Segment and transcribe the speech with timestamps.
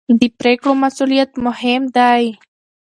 [0.19, 2.23] د پرېکړو مسوولیت مهم دی